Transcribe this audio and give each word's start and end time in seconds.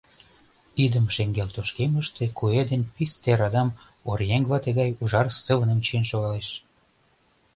Идым 0.85 1.05
шеҥгел 1.15 1.49
тошкемыште 1.55 2.23
куэ 2.37 2.61
ден 2.69 2.81
писте 2.95 3.31
радам 3.39 3.69
оръеҥ 4.09 4.43
вате 4.51 4.71
гай 4.79 4.89
ужар 5.03 5.27
сывыным 5.45 5.79
чиен 5.85 6.05
шогалеш. 6.11 6.49